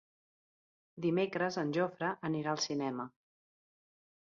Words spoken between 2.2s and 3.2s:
anirà al cinema.